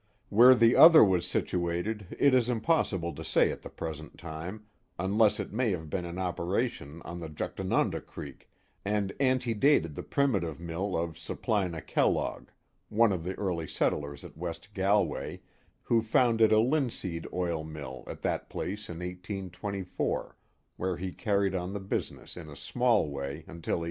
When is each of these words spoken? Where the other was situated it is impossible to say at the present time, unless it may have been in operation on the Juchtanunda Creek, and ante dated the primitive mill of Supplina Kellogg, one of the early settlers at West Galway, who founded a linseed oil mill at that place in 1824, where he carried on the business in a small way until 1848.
Where 0.29 0.55
the 0.55 0.75
other 0.75 1.03
was 1.03 1.27
situated 1.27 2.17
it 2.17 2.33
is 2.33 2.49
impossible 2.49 3.13
to 3.13 3.23
say 3.23 3.51
at 3.51 3.61
the 3.61 3.69
present 3.69 4.17
time, 4.17 4.65
unless 4.97 5.39
it 5.39 5.53
may 5.53 5.69
have 5.73 5.91
been 5.91 6.05
in 6.05 6.17
operation 6.17 7.03
on 7.05 7.19
the 7.19 7.29
Juchtanunda 7.29 8.01
Creek, 8.03 8.49
and 8.83 9.13
ante 9.19 9.53
dated 9.53 9.93
the 9.93 10.01
primitive 10.01 10.59
mill 10.59 10.97
of 10.97 11.17
Supplina 11.19 11.85
Kellogg, 11.85 12.47
one 12.89 13.11
of 13.11 13.23
the 13.23 13.35
early 13.35 13.67
settlers 13.67 14.23
at 14.23 14.35
West 14.35 14.73
Galway, 14.73 15.41
who 15.83 16.01
founded 16.01 16.51
a 16.51 16.59
linseed 16.59 17.27
oil 17.31 17.63
mill 17.63 18.03
at 18.07 18.23
that 18.23 18.49
place 18.49 18.89
in 18.89 19.01
1824, 19.01 20.35
where 20.77 20.97
he 20.97 21.13
carried 21.13 21.53
on 21.53 21.73
the 21.73 21.79
business 21.79 22.35
in 22.35 22.49
a 22.49 22.55
small 22.55 23.07
way 23.07 23.43
until 23.45 23.75
1848. 23.75 23.79